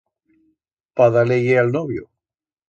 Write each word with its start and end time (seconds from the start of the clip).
Pa 0.99 1.07
dar-le-ie 1.17 1.61
a'l 1.65 1.71
novio. 1.77 2.03